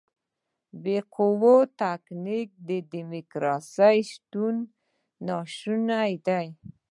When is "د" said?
2.69-2.71